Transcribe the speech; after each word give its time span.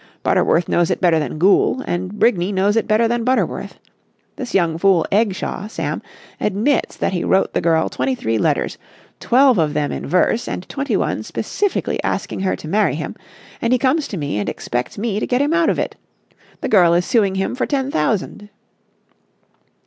Butterworth 0.23 0.67
knows 0.67 0.89
it 0.89 0.99
better 0.99 1.19
than 1.19 1.37
Goole, 1.37 1.83
and 1.85 2.13
Brigney 2.13 2.51
knows 2.51 2.75
it 2.75 2.87
better 2.87 3.07
than 3.07 3.23
Butterworth. 3.23 3.77
This 4.35 4.55
young 4.55 4.79
fool, 4.79 5.05
Eggshaw, 5.11 5.67
Sam, 5.67 6.01
admits 6.39 6.95
that 6.97 7.13
he 7.13 7.23
wrote 7.23 7.53
the 7.53 7.61
girl 7.61 7.87
twenty 7.87 8.15
three 8.15 8.39
letters, 8.39 8.79
twelve 9.19 9.59
of 9.59 9.75
them 9.75 9.91
in 9.91 10.07
verse, 10.07 10.47
and 10.47 10.67
twenty 10.67 10.97
one 10.97 11.21
specifically 11.21 12.01
asking 12.01 12.39
her 12.39 12.55
to 12.55 12.67
marry 12.67 12.95
him, 12.95 13.15
and 13.61 13.73
he 13.73 13.77
comes 13.77 14.07
to 14.07 14.17
me 14.17 14.39
and 14.39 14.49
expects 14.49 14.97
me 14.97 15.19
to 15.19 15.27
get 15.27 15.39
him 15.39 15.53
out 15.53 15.69
of 15.69 15.77
it. 15.77 15.95
The 16.61 16.67
girl 16.69 16.95
is 16.95 17.05
suing 17.05 17.35
him 17.35 17.53
for 17.53 17.67
ten 17.67 17.91
thousand." 17.91 18.49